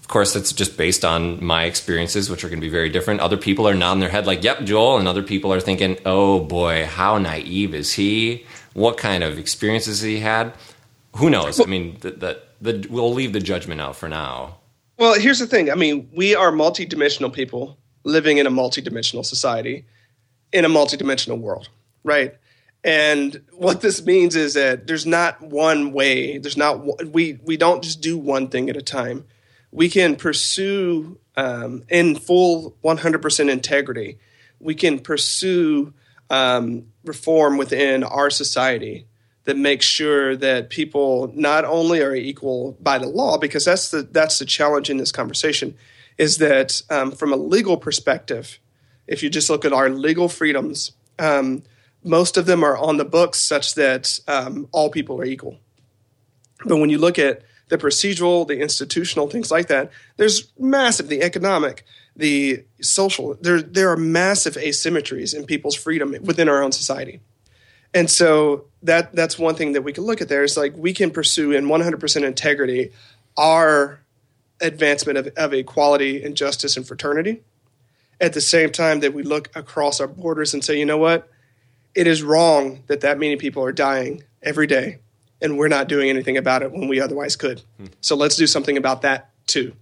[0.02, 3.22] Of course, that's just based on my experiences, which are going to be very different.
[3.22, 4.98] Other people are nodding their head like, yep, Joel.
[4.98, 8.46] And other people are thinking, oh boy, how naive is he?
[8.74, 10.54] What kind of experiences he had?
[11.18, 11.60] Who knows?
[11.60, 14.58] I mean, the, the, the, we'll leave the judgment out for now.
[14.98, 15.72] Well, here's the thing.
[15.72, 19.86] I mean, we are multidimensional people living in a multidimensional society
[20.52, 21.70] in a multidimensional world,
[22.04, 22.36] right?
[22.84, 26.38] And what this means is that there's not one way.
[26.38, 29.26] There's not we we don't just do one thing at a time.
[29.72, 34.18] We can pursue um, in full 100% integrity.
[34.60, 35.94] We can pursue
[36.30, 39.06] um, reform within our society
[39.44, 44.04] that makes sure that people not only are equal by the law, because that's the
[44.04, 45.76] that's the challenge in this conversation,
[46.18, 48.60] is that um, from a legal perspective,
[49.08, 50.94] if you just look at our legal freedoms.
[52.10, 55.60] Most of them are on the books such that um, all people are equal.
[56.66, 61.22] But when you look at the procedural, the institutional, things like that, there's massive, the
[61.22, 67.22] economic, the social, there, there are massive asymmetries in people's freedom within our own society.
[67.94, 70.94] And so that that's one thing that we can look at there is like we
[70.94, 72.92] can pursue in 100% integrity
[73.38, 74.02] our
[74.60, 77.44] advancement of, of equality and justice and fraternity
[78.20, 81.30] at the same time that we look across our borders and say, you know what?
[81.96, 85.00] It is wrong that that many people are dying every day
[85.42, 87.62] and we're not doing anything about it when we otherwise could.
[87.78, 87.88] Hmm.
[88.02, 89.74] So let's do something about that too.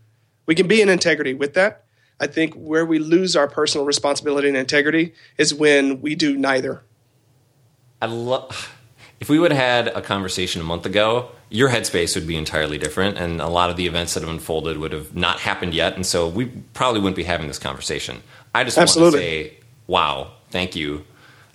[0.46, 1.84] We can be in integrity with that.
[2.20, 6.84] I think where we lose our personal responsibility and integrity is when we do neither.
[8.02, 8.74] I love
[9.20, 12.78] if we would have had a conversation a month ago, your headspace would be entirely
[12.78, 15.96] different, and a lot of the events that have unfolded would have not happened yet,
[15.96, 18.22] and so we probably wouldn't be having this conversation.
[18.54, 19.20] I just Absolutely.
[19.20, 21.06] want to say, wow, thank you.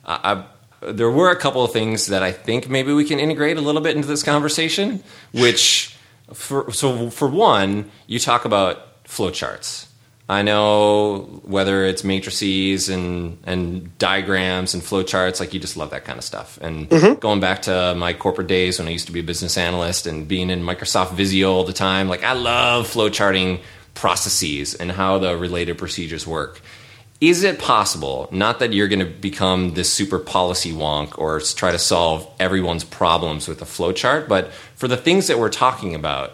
[0.04, 0.44] Uh,
[0.82, 3.60] I, there were a couple of things that I think maybe we can integrate a
[3.60, 5.02] little bit into this conversation.
[5.32, 5.96] Which,
[6.32, 9.86] for, so for one, you talk about flowcharts
[10.32, 16.04] I know whether it's matrices and and diagrams and flowcharts, like you just love that
[16.04, 16.58] kind of stuff.
[16.62, 17.18] And mm-hmm.
[17.18, 20.26] going back to my corporate days when I used to be a business analyst and
[20.26, 23.60] being in Microsoft Visio all the time, like I love flowcharting
[23.94, 26.62] processes and how the related procedures work.
[27.22, 31.70] Is it possible, not that you're going to become this super policy wonk or try
[31.70, 36.32] to solve everyone's problems with a flowchart, but for the things that we're talking about,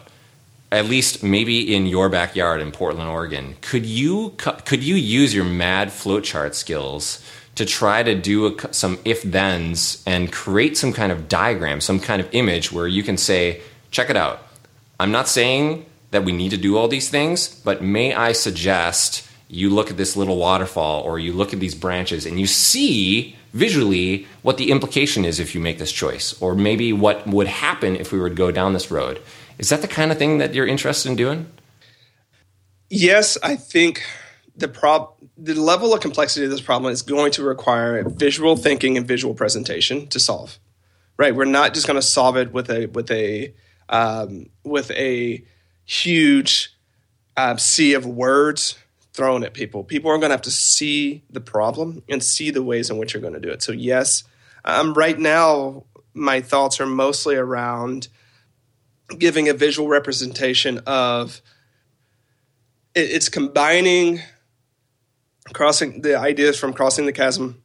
[0.73, 5.45] at least maybe in your backyard in Portland, Oregon, could you could you use your
[5.45, 7.23] mad flowchart skills
[7.57, 12.01] to try to do a, some if thens and create some kind of diagram, some
[12.01, 14.43] kind of image where you can say, check it out.
[14.99, 19.28] I'm not saying that we need to do all these things, but may I suggest
[19.49, 23.35] you look at this little waterfall or you look at these branches and you see
[23.55, 27.97] visually what the implication is if you make this choice, or maybe what would happen
[27.97, 29.21] if we were to go down this road.
[29.59, 31.47] Is that the kind of thing that you're interested in doing?
[32.91, 34.05] Yes, I think
[34.57, 38.97] the prob the level of complexity of this problem is going to require visual thinking
[38.97, 40.59] and visual presentation to solve.
[41.17, 43.53] Right, we're not just going to solve it with a with a
[43.89, 45.43] um, with a
[45.85, 46.75] huge
[47.37, 48.77] uh, sea of words
[49.19, 49.83] thrown at people.
[49.83, 53.13] People are going to have to see the problem and see the ways in which
[53.13, 53.61] you're going to do it.
[53.65, 54.23] So yes,
[54.65, 58.07] um, right now my thoughts are mostly around
[59.19, 61.43] giving a visual representation of
[62.95, 64.21] it's combining
[65.53, 67.61] crossing the ideas from crossing the chasm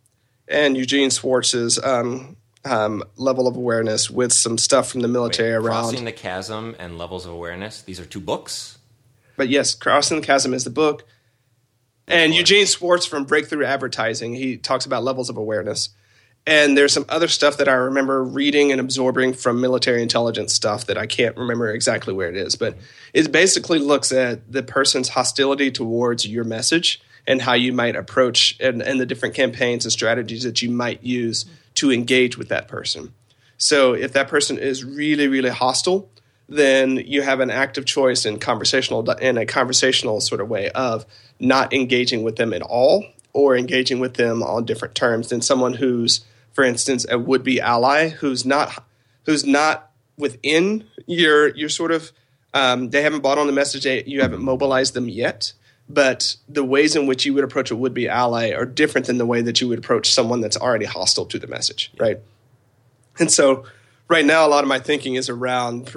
[0.48, 2.36] and Eugene Schwartz's um,
[2.66, 6.76] um, level of awareness with some stuff from the military Wait, around crossing the chasm
[6.80, 7.84] and levels of awareness.
[7.84, 8.80] These are two books.
[9.38, 11.06] But yes, crossing the chasm is the book.
[12.08, 15.90] And Eugene Schwartz from Breakthrough Advertising, he talks about levels of awareness.
[16.46, 20.86] And there's some other stuff that I remember reading and absorbing from military intelligence stuff
[20.88, 22.58] that I can't remember exactly where it is.
[22.58, 22.78] But
[23.14, 28.58] it basically looks at the person's hostility towards your message and how you might approach
[28.60, 32.68] and, and the different campaigns and strategies that you might use to engage with that
[32.68, 33.14] person.
[33.58, 36.10] So if that person is really, really hostile,
[36.56, 41.06] then you have an active choice in conversational in a conversational sort of way of
[41.40, 45.74] not engaging with them at all or engaging with them on different terms than someone
[45.74, 48.84] who's for instance, a would be ally who's not
[49.26, 52.12] who's not within your your sort of
[52.54, 55.54] um, they haven't bought on the message you haven't mobilized them yet
[55.90, 59.18] but the ways in which you would approach a would be ally are different than
[59.18, 62.20] the way that you would approach someone that's already hostile to the message right?
[63.20, 63.66] And so
[64.08, 65.90] right now a lot of my thinking is around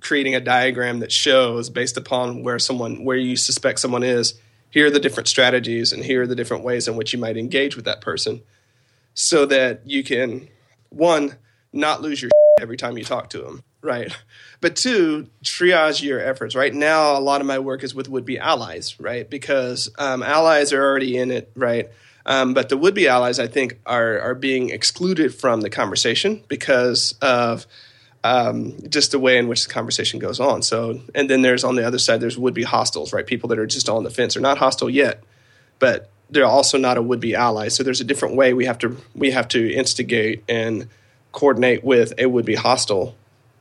[0.00, 4.34] creating a diagram that shows based upon where someone where you suspect someone is
[4.70, 7.36] here are the different strategies and here are the different ways in which you might
[7.36, 8.42] engage with that person
[9.14, 10.48] so that you can
[10.90, 11.34] one
[11.72, 12.30] not lose your
[12.60, 14.12] every time you talk to them right?
[14.60, 16.74] But two triage your efforts right?
[16.74, 19.28] Now a lot of my work is with would-be allies right?
[19.28, 21.88] Because um, allies are already in it right?
[22.26, 27.14] Um, but the would-be allies i think are are being excluded from the conversation because
[27.22, 27.66] of
[28.24, 31.76] um, just the way in which the conversation goes on so and then there's on
[31.76, 34.40] the other side there's would-be hostiles right people that are just on the fence are
[34.40, 35.22] not hostile yet
[35.78, 37.68] but they're also not a would-be ally.
[37.68, 40.88] So there's a different way we have to we have to instigate and
[41.32, 43.16] coordinate with a would-be hostile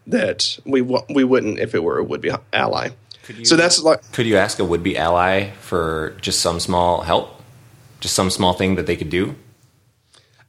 [0.08, 2.90] that we we wouldn't if it were a would-be ally.
[3.28, 7.42] You, so that's like could you ask a would-be ally for just some small help,
[8.00, 9.36] just some small thing that they could do?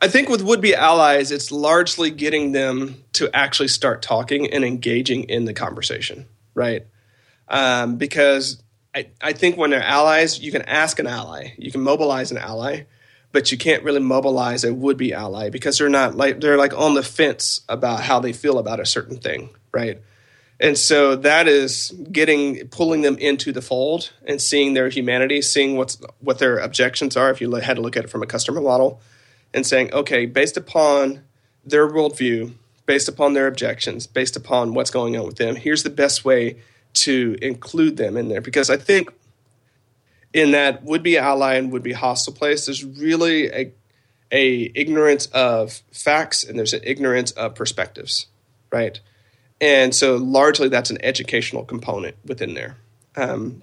[0.01, 5.25] I think with would-be allies, it's largely getting them to actually start talking and engaging
[5.25, 6.87] in the conversation, right?
[7.49, 8.63] Um, because
[8.95, 12.39] I, I think when they're allies, you can ask an ally, you can mobilize an
[12.39, 12.85] ally,
[13.33, 16.75] but you can't really mobilize a would be ally because they're not like they're like
[16.75, 20.01] on the fence about how they feel about a certain thing, right?
[20.61, 25.77] And so that is getting pulling them into the fold and seeing their humanity, seeing
[25.77, 27.31] what's what their objections are.
[27.31, 29.01] If you had to look at it from a customer model,
[29.55, 31.23] and saying, okay, based upon
[31.65, 32.53] their worldview,
[32.87, 36.57] based upon their objections, based upon what's going on with them, here's the best way
[36.95, 39.13] to include them in there because I think
[40.33, 42.67] in that would be ally and would be hostile place.
[42.67, 43.73] There's really a
[44.31, 48.27] a ignorance of facts and there's an ignorance of perspectives,
[48.71, 49.01] right?
[49.61, 52.77] And so largely that's an educational component within there.
[53.17, 53.63] Um,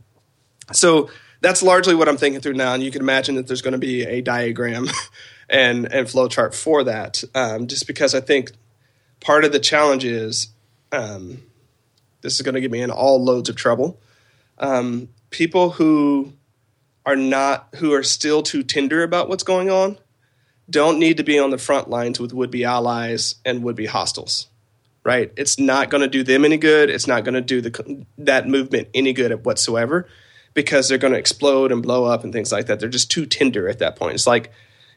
[0.71, 1.09] so
[1.41, 3.77] that's largely what I'm thinking through now, and you can imagine that there's going to
[3.77, 4.87] be a diagram
[5.49, 8.51] and and flow chart for that, um, just because I think
[9.19, 10.49] part of the challenge is
[10.91, 11.41] um,
[12.21, 13.99] this is going to get me in all loads of trouble.
[14.57, 16.33] Um, people who
[17.05, 19.97] are not who are still too tender about what's going on
[20.69, 23.85] don't need to be on the front lines with would be allies and would be
[23.85, 24.47] hostiles
[25.05, 25.31] right?
[25.37, 26.89] It's not going to do them any good.
[26.89, 30.09] It's not going to do the that movement any good whatsoever
[30.53, 32.79] because they're going to explode and blow up and things like that.
[32.79, 34.15] They're just too tender at that point.
[34.15, 34.51] It's like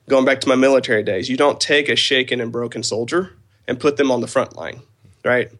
[0.08, 3.36] going back to my military days you don't take a shaken and broken soldier
[3.66, 4.80] and put them on the front line
[5.24, 5.52] right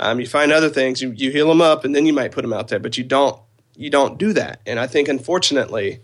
[0.00, 2.42] um, you find other things you, you heal them up and then you might put
[2.42, 3.40] them out there but you don't
[3.78, 4.60] you don't do that.
[4.66, 6.00] And I think unfortunately,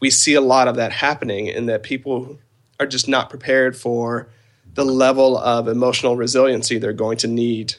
[0.00, 2.38] we see a lot of that happening in that people
[2.80, 4.28] are just not prepared for
[4.74, 7.76] the level of emotional resiliency they're going to need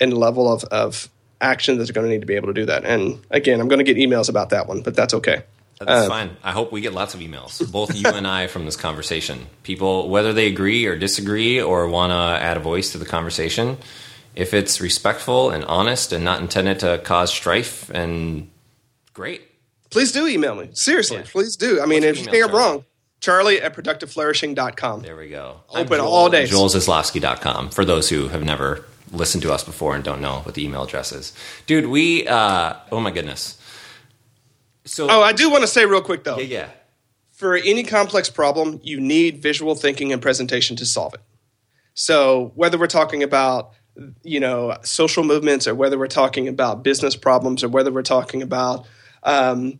[0.00, 1.08] and level of, of
[1.40, 2.84] action that they're going to need to be able to do that.
[2.84, 5.44] And again, I'm going to get emails about that one, but that's okay.
[5.78, 6.36] That's uh, fine.
[6.42, 9.46] I hope we get lots of emails, both you and I, from this conversation.
[9.62, 13.78] People, whether they agree or disagree or want to add a voice to the conversation,
[14.34, 18.48] if it's respectful and honest and not intended to cause strife and
[19.14, 19.42] Great.
[19.90, 20.70] Please do email me.
[20.72, 21.24] Seriously, yeah.
[21.24, 21.80] please do.
[21.80, 22.84] I mean, What's if you think I'm wrong,
[23.20, 25.02] Charlie at productiveflourishing.com.
[25.02, 25.60] There we go.
[25.70, 26.44] Open Joel, all day.
[26.44, 30.64] JoelZaslofsky.com for those who have never listened to us before and don't know what the
[30.64, 31.32] email address is.
[31.66, 33.56] Dude, we, uh, oh my goodness.
[34.84, 36.38] So, oh, I do want to say real quick though.
[36.38, 36.68] Yeah, yeah.
[37.32, 41.20] For any complex problem, you need visual thinking and presentation to solve it.
[41.94, 43.72] So whether we're talking about
[44.22, 48.42] you know social movements or whether we're talking about business problems or whether we're talking
[48.42, 48.86] about
[49.22, 49.78] um,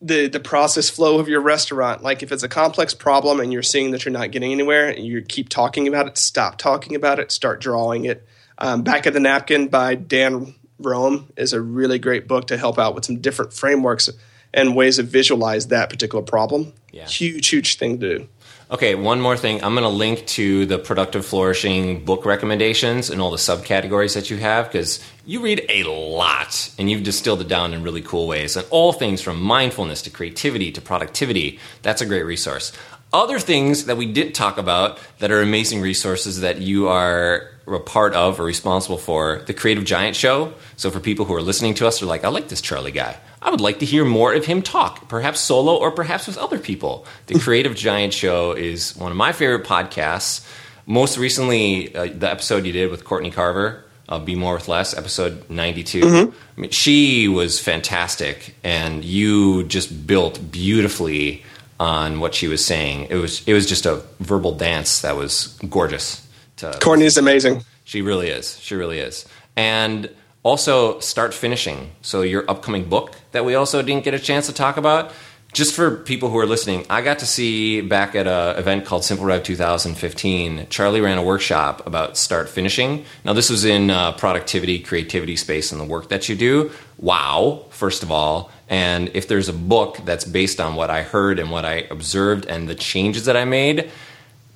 [0.00, 2.02] the the process flow of your restaurant.
[2.02, 5.04] Like if it's a complex problem and you're seeing that you're not getting anywhere and
[5.04, 8.26] you keep talking about it, stop talking about it, start drawing it.
[8.58, 10.54] Um, Back of the Napkin by Dan
[10.84, 14.10] Roam is a really great book to help out with some different frameworks
[14.52, 16.72] and ways to visualize that particular problem.
[16.92, 17.06] Yeah.
[17.06, 18.28] Huge, huge thing to do.
[18.70, 19.62] Okay, one more thing.
[19.62, 24.30] I'm going to link to the productive flourishing book recommendations and all the subcategories that
[24.30, 28.26] you have because you read a lot and you've distilled it down in really cool
[28.26, 28.56] ways.
[28.56, 31.58] And all things from mindfulness to creativity to productivity.
[31.82, 32.72] That's a great resource.
[33.14, 37.78] Other things that we didn't talk about that are amazing resources that you are a
[37.78, 40.52] part of or responsible for the Creative Giant Show.
[40.74, 43.16] So for people who are listening to us, they're like, I like this Charlie guy.
[43.40, 46.58] I would like to hear more of him talk, perhaps solo or perhaps with other
[46.58, 47.06] people.
[47.28, 50.44] The Creative Giant Show is one of my favorite podcasts.
[50.84, 54.92] Most recently, uh, the episode you did with Courtney Carver, uh, Be More with Less,
[54.92, 56.00] episode 92.
[56.00, 56.30] Mm-hmm.
[56.56, 61.44] I mean, she was fantastic, and you just built beautifully
[61.80, 63.08] on what she was saying.
[63.10, 66.26] It was it was just a verbal dance that was gorgeous.
[66.56, 67.64] To, Courtney is amazing.
[67.84, 68.58] She really is.
[68.60, 69.26] She really is.
[69.56, 70.10] And
[70.44, 71.92] also, start finishing.
[72.02, 75.10] So, your upcoming book that we also didn't get a chance to talk about.
[75.54, 79.04] Just for people who are listening, I got to see back at an event called
[79.04, 80.66] Simple Rev 2015.
[80.68, 83.04] Charlie ran a workshop about start finishing.
[83.24, 86.72] Now, this was in uh, productivity, creativity space, and the work that you do.
[86.98, 88.50] Wow, first of all.
[88.68, 92.46] And if there's a book that's based on what I heard and what I observed
[92.46, 93.92] and the changes that I made,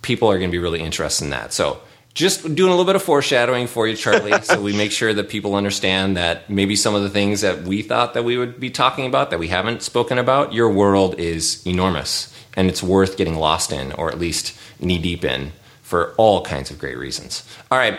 [0.03, 1.53] people are going to be really interested in that.
[1.53, 1.81] So,
[2.15, 5.29] just doing a little bit of foreshadowing for you, Charlie, so we make sure that
[5.29, 8.71] people understand that maybe some of the things that we thought that we would be
[8.71, 13.37] talking about that we haven't spoken about, your world is enormous and it's worth getting
[13.37, 15.53] lost in or at least knee deep in
[15.83, 17.49] for all kinds of great reasons.
[17.71, 17.99] All right.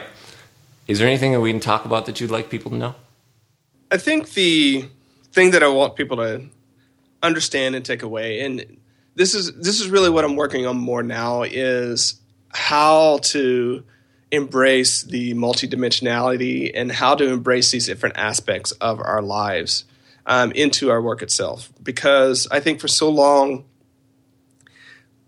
[0.88, 2.96] Is there anything that we can talk about that you'd like people to know?
[3.92, 4.86] I think the
[5.32, 6.46] thing that I want people to
[7.24, 8.78] understand and take away and
[9.16, 12.20] this is this is really what I'm working on more now is
[12.54, 13.84] how to
[14.32, 19.86] embrace the multidimensionality and how to embrace these different aspects of our lives
[20.26, 21.72] um, into our work itself.
[21.82, 23.66] Because I think for so long,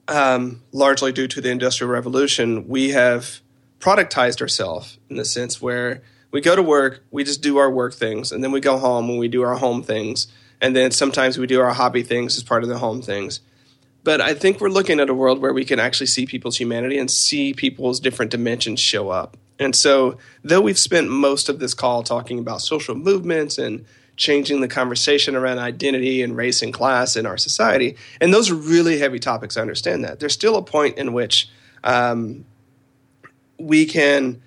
[0.08, 3.42] um, largely due to the Industrial Revolution, we have
[3.80, 7.94] productized ourselves in the sense where we go to work, we just do our work
[7.94, 10.28] things, and then we go home and we do our home things,
[10.62, 13.42] and then sometimes we do our hobby things as part of the home things.
[14.04, 16.98] But I think we're looking at a world where we can actually see people's humanity
[16.98, 19.38] and see people's different dimensions show up.
[19.60, 23.86] And so, though we've spent most of this call talking about social movements and
[24.18, 28.56] changing the conversation around identity and race and class in our society, and those are
[28.56, 30.20] really heavy topics, I understand that.
[30.20, 31.48] There's still a point in which
[31.84, 32.46] um,
[33.60, 34.42] we can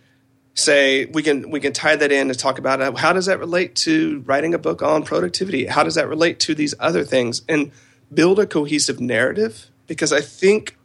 [0.54, 2.96] say we can we can tie that in and talk about it.
[2.98, 5.66] how does that relate to writing a book on productivity?
[5.66, 7.42] How does that relate to these other things?
[7.48, 7.70] And
[8.14, 10.76] build a cohesive narrative because I think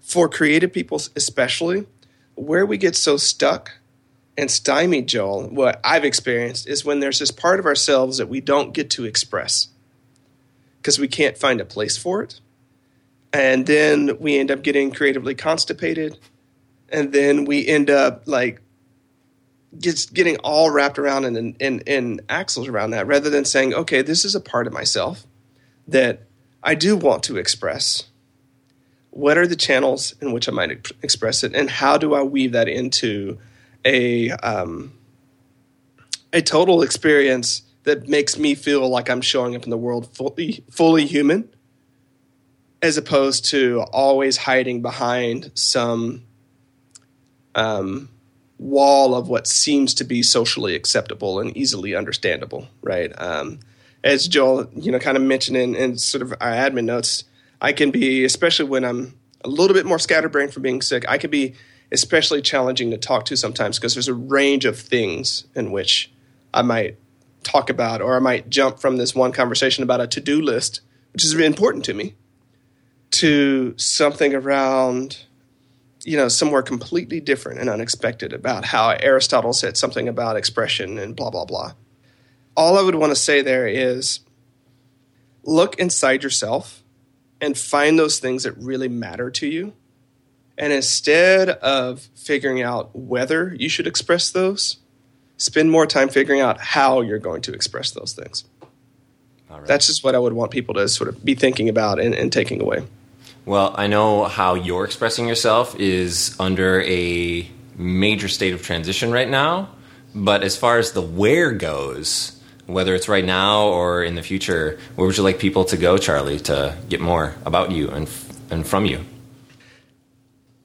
[0.00, 1.86] for creative people especially,
[2.34, 3.72] where we get so stuck
[4.36, 8.40] and stymied, Joel, what I've experienced is when there's this part of ourselves that we
[8.40, 9.68] don't get to express
[10.78, 12.40] because we can't find a place for it.
[13.32, 16.18] And then we end up getting creatively constipated.
[16.88, 18.60] And then we end up like
[19.78, 24.02] just getting all wrapped around in, in, in axles around that rather than saying, okay,
[24.02, 25.26] this is a part of myself
[25.88, 26.22] that
[26.62, 28.04] I do want to express.
[29.10, 31.54] What are the channels in which I might express it?
[31.54, 33.38] And how do I weave that into
[33.84, 34.92] a, um,
[36.32, 40.64] a total experience that makes me feel like I'm showing up in the world fully,
[40.70, 41.48] fully human,
[42.80, 46.22] as opposed to always hiding behind some
[47.54, 48.08] um,
[48.58, 53.12] wall of what seems to be socially acceptable and easily understandable, right?
[53.20, 53.60] Um,
[54.04, 57.24] as Joel, you know, kind of mentioned in, in sort of our admin notes,
[57.60, 61.18] I can be, especially when I'm a little bit more scatterbrained from being sick, I
[61.18, 61.54] can be
[61.92, 66.10] especially challenging to talk to sometimes because there's a range of things in which
[66.52, 66.98] I might
[67.42, 70.80] talk about, or I might jump from this one conversation about a to do list,
[71.12, 72.14] which is important to me,
[73.12, 75.24] to something around,
[76.04, 81.14] you know, somewhere completely different and unexpected about how Aristotle said something about expression and
[81.14, 81.74] blah, blah, blah.
[82.54, 84.20] All I would want to say there is
[85.42, 86.82] look inside yourself
[87.40, 89.72] and find those things that really matter to you.
[90.58, 94.76] And instead of figuring out whether you should express those,
[95.38, 98.44] spend more time figuring out how you're going to express those things.
[99.66, 102.32] That's just what I would want people to sort of be thinking about and, and
[102.32, 102.84] taking away.
[103.44, 109.28] Well, I know how you're expressing yourself is under a major state of transition right
[109.28, 109.70] now.
[110.14, 114.78] But as far as the where goes, whether it's right now or in the future,
[114.94, 118.08] where would you like people to go, Charlie, to get more about you and,
[118.50, 119.04] and from you?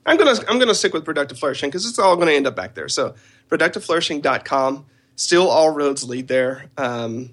[0.05, 2.55] I'm gonna I'm gonna stick with productive flourishing because it's all going to end up
[2.55, 2.87] back there.
[2.87, 3.15] So
[3.49, 4.85] productiveflourishing.com.
[5.17, 6.67] Still, all roads lead there.
[6.77, 7.31] Um,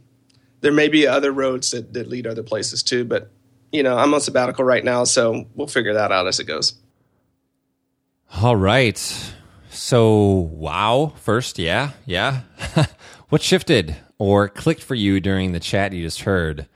[0.60, 3.30] there may be other roads that, that lead other places too, but
[3.70, 6.74] you know, I'm on sabbatical right now, so we'll figure that out as it goes.
[8.40, 8.98] All right.
[9.70, 11.12] So, wow.
[11.16, 12.42] First, yeah, yeah.
[13.28, 16.66] what shifted or clicked for you during the chat you just heard?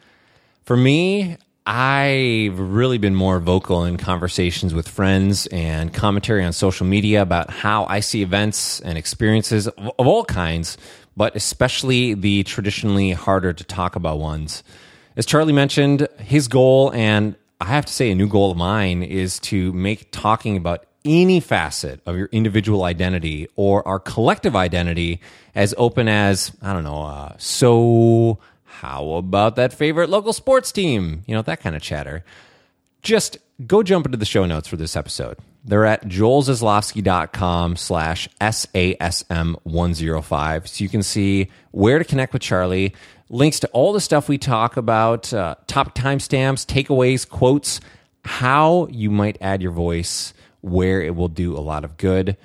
[0.64, 1.36] For me,
[1.70, 7.50] I've really been more vocal in conversations with friends and commentary on social media about
[7.50, 10.78] how I see events and experiences of all kinds,
[11.14, 14.62] but especially the traditionally harder to talk about ones.
[15.14, 19.02] As Charlie mentioned, his goal, and I have to say, a new goal of mine,
[19.02, 25.20] is to make talking about any facet of your individual identity or our collective identity
[25.54, 31.24] as open as, I don't know, uh, so how about that favorite local sports team?
[31.26, 32.24] You know, that kind of chatter.
[33.02, 35.38] Just go jump into the show notes for this episode.
[35.64, 40.68] They're at joelzaslofsky.com slash SASM105.
[40.68, 42.94] So you can see where to connect with Charlie,
[43.28, 47.80] links to all the stuff we talk about, uh, top timestamps, takeaways, quotes,
[48.24, 52.36] how you might add your voice, where it will do a lot of good.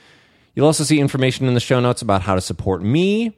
[0.55, 3.37] You'll also see information in the show notes about how to support me,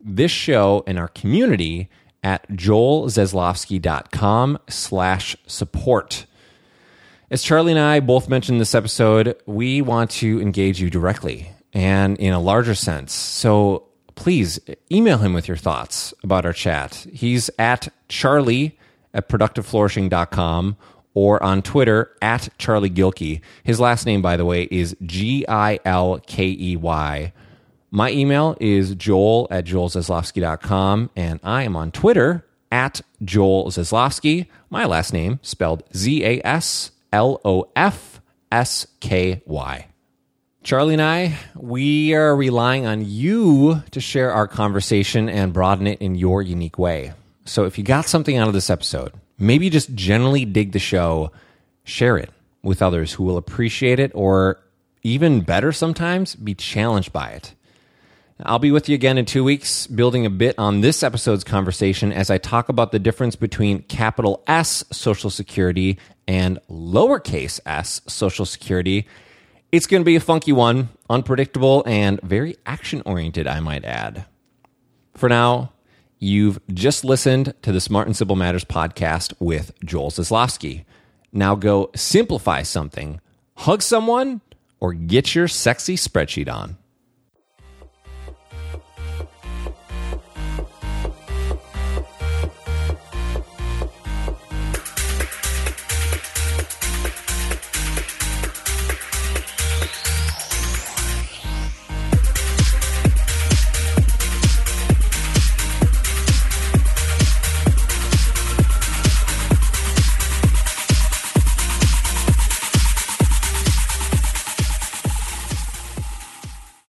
[0.00, 1.88] this show, and our community
[2.22, 6.26] at joelzaslofsky.com slash support.
[7.30, 12.18] As Charlie and I both mentioned this episode, we want to engage you directly and
[12.18, 13.12] in a larger sense.
[13.12, 14.58] So please
[14.90, 17.06] email him with your thoughts about our chat.
[17.12, 18.78] He's at charlie
[19.12, 20.76] at productiveflourishing.com
[21.16, 23.40] or on Twitter at Charlie Gilkey.
[23.64, 27.32] His last name, by the way, is G I L K E Y.
[27.90, 34.46] My email is joel at joelzaslofsky.com, and I am on Twitter at Joel Zaslofsky.
[34.68, 38.20] My last name spelled Z A S L O F
[38.52, 39.86] S K Y.
[40.62, 46.02] Charlie and I, we are relying on you to share our conversation and broaden it
[46.02, 47.14] in your unique way.
[47.46, 51.30] So if you got something out of this episode, maybe just generally dig the show,
[51.84, 52.30] share it
[52.62, 54.60] with others who will appreciate it or
[55.02, 57.54] even better sometimes, be challenged by it.
[58.42, 62.12] I'll be with you again in two weeks, building a bit on this episode's conversation
[62.12, 68.44] as I talk about the difference between capital S Social Security and lowercase s Social
[68.44, 69.06] Security.
[69.72, 74.26] It's going to be a funky one, unpredictable, and very action oriented, I might add.
[75.14, 75.72] For now,
[76.18, 80.84] you've just listened to the Smart and Simple Matters podcast with Joel Zaslofsky.
[81.32, 83.20] Now go simplify something,
[83.56, 84.40] hug someone,
[84.80, 86.76] or get your sexy spreadsheet on.